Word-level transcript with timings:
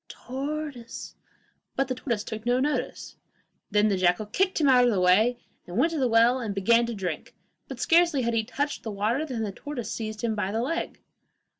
tortoise!' 0.09 1.13
but 1.75 1.87
the 1.87 1.93
tortoise 1.93 2.23
took 2.23 2.43
no 2.43 2.59
notice. 2.59 3.17
Then 3.69 3.87
the 3.87 3.97
jackal 3.97 4.25
kicked 4.25 4.59
him 4.59 4.67
out 4.67 4.83
of 4.83 4.89
the 4.89 4.99
way, 4.99 5.37
and 5.67 5.77
went 5.77 5.91
to 5.91 5.99
the 5.99 6.07
well 6.07 6.39
and 6.39 6.55
began 6.55 6.87
to 6.87 6.95
drink, 6.95 7.35
but 7.67 7.79
scarcely 7.79 8.23
had 8.23 8.33
he 8.33 8.43
touched 8.43 8.81
the 8.81 8.89
water, 8.89 9.27
than 9.27 9.43
the 9.43 9.51
tortoise 9.51 9.93
seized 9.93 10.23
him 10.23 10.33
by 10.33 10.51
the 10.51 10.61
leg. 10.63 10.99